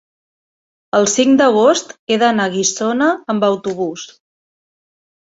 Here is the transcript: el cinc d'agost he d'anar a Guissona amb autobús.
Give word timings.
el 0.99 1.05
cinc 1.15 1.35
d'agost 1.41 1.95
he 2.15 2.19
d'anar 2.25 2.49
a 2.51 2.53
Guissona 2.57 3.13
amb 3.35 3.49
autobús. 3.53 4.11